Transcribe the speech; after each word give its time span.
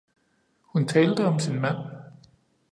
Hun 0.63 0.85
talte 0.87 1.25
om 1.25 1.39
sin 1.39 1.59
mand 1.61 1.77